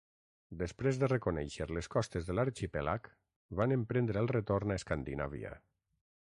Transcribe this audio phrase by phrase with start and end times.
[0.61, 3.11] Després de reconèixer les costes de l'arxipèlag,
[3.61, 5.57] van emprendre el retorn a Escandinàvia.